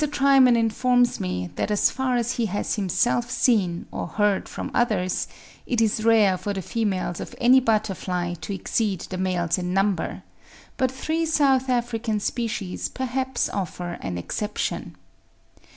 [0.01, 5.27] Trimen informs me that as far as he has himself seen, or heard from others,
[5.67, 10.23] it is rare for the females of any butterfly to exceed the males in number;
[10.75, 14.95] but three South African species perhaps offer an exception.